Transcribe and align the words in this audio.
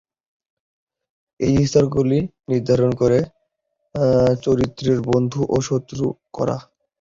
এই 1.39 1.55
স্তরগুলি 1.63 2.19
নির্ধারণ 2.49 2.91
করে 3.01 3.19
চরিত্রের 4.43 4.99
বন্ধু 5.09 5.41
ও 5.49 5.67
শত্রু 5.69 6.05
কারা। 6.35 6.57